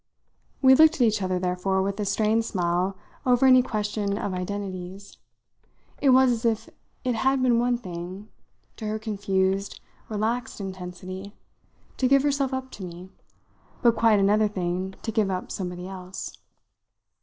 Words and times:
We 0.63 0.73
looked 0.73 0.95
at 0.95 1.01
each 1.01 1.21
other 1.21 1.37
therefore 1.37 1.83
with 1.83 1.99
a 1.99 2.05
strained 2.05 2.43
smile 2.43 2.97
over 3.23 3.45
any 3.45 3.61
question 3.61 4.17
of 4.17 4.33
identities. 4.33 5.17
It 6.01 6.09
was 6.09 6.31
as 6.31 6.43
if 6.43 6.69
it 7.03 7.13
had 7.13 7.43
been 7.43 7.59
one 7.59 7.77
thing 7.77 8.27
to 8.77 8.87
her 8.87 8.97
confused, 8.97 9.79
relaxed 10.09 10.59
intensity 10.59 11.35
to 11.97 12.07
give 12.07 12.23
herself 12.23 12.51
up 12.51 12.71
to 12.71 12.83
me, 12.83 13.11
but 13.83 13.95
quite 13.95 14.17
another 14.19 14.47
thing 14.47 14.95
to 15.03 15.11
give 15.11 15.29
up 15.29 15.51
somebody 15.51 15.87
else. 15.87 16.35